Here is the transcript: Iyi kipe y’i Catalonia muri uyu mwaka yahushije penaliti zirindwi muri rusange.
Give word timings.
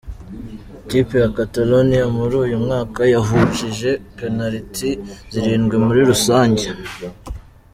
Iyi 0.77 0.87
kipe 0.89 1.15
y’i 1.21 1.31
Catalonia 1.37 2.03
muri 2.17 2.33
uyu 2.43 2.57
mwaka 2.65 2.99
yahushije 3.13 3.89
penaliti 4.17 4.89
zirindwi 5.31 5.75
muri 5.85 6.01
rusange. 6.09 6.65